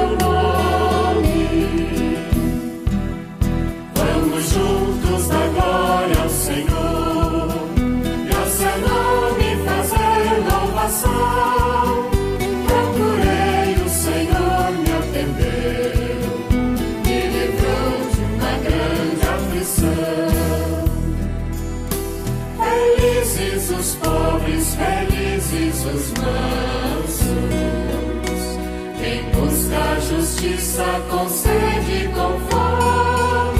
justiça 30.08 30.84
concede 31.10 32.08
com 32.14 32.40
fome. 32.48 33.58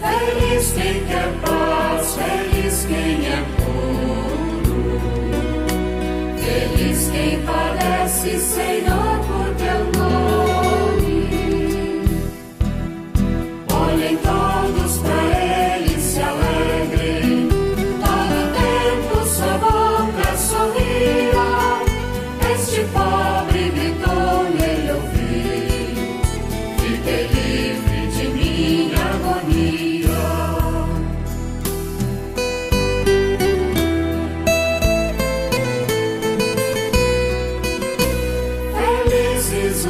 Feliz 0.00 0.72
quem 0.72 1.04
quer 1.04 1.32
paz, 1.42 2.14
feliz 2.14 2.86
quem 2.86 3.26
é 3.26 3.44
puro. 3.58 5.00
Feliz 6.38 7.10
quem 7.10 7.42
padece, 7.42 8.38
Senhor, 8.38 8.99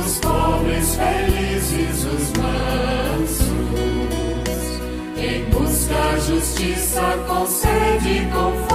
os 0.01 0.19
pobres, 0.19 0.97
felizes 0.97 2.05
os 2.05 2.33
mansos. 2.39 3.51
Quem 5.15 5.45
busca 5.51 5.95
a 5.95 6.19
justiça 6.19 7.03
concede 7.29 8.29
com 8.33 8.70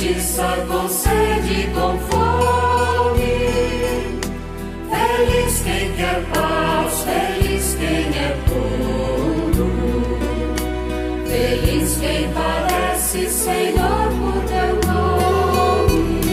justiça 0.00 0.66
concede 0.66 1.68
com 1.74 1.98
fome. 2.08 3.20
Feliz 4.88 5.60
quem 5.60 5.92
quer 5.94 6.24
paz, 6.32 7.04
feliz 7.04 7.76
quem 7.78 8.08
é 8.18 8.36
puro. 8.48 9.70
Feliz 11.26 11.98
quem 12.00 12.32
parece, 12.32 13.28
Senhor, 13.28 14.08
por 14.18 14.42
teu 14.48 14.80
nome. 14.90 16.24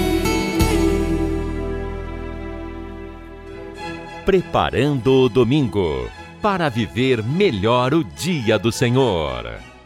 Preparando 4.25 5.23
o 5.23 5.30
domingo 5.30 6.10
para 6.41 6.69
viver 6.69 7.21
melhor 7.21 7.93
o 7.93 8.03
dia 8.03 8.58
do 8.58 8.71
Senhor. 8.71 9.76